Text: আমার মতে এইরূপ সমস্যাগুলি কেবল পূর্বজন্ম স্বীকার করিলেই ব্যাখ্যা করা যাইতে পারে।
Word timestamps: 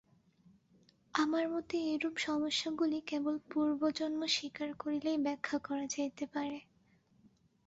আমার 1.13 1.45
মতে 1.53 1.75
এইরূপ 1.87 2.15
সমস্যাগুলি 2.27 2.97
কেবল 3.07 3.35
পূর্বজন্ম 3.49 4.21
স্বীকার 4.35 4.69
করিলেই 4.79 5.17
ব্যাখ্যা 5.25 5.57
করা 5.59 5.85
যাইতে 5.95 6.25
পারে। 6.33 6.59